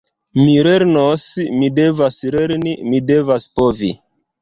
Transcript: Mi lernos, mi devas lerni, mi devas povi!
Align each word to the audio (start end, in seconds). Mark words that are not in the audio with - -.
Mi 0.37 0.55
lernos, 0.67 1.27
mi 1.59 1.71
devas 1.81 2.19
lerni, 2.39 2.77
mi 2.91 3.07
devas 3.15 3.51
povi! 3.61 3.97